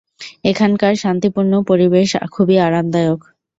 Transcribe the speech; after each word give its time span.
এখানকার 0.45 0.93
শান্তিপূর্ণ 0.95 1.53
পরিবেশ 1.69 2.09
খুবই 2.31 2.55
আরামদায়ক। 2.59 3.19